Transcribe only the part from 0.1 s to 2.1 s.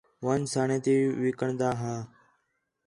ون٘ڄ سݨ تی وِکݨدا ہا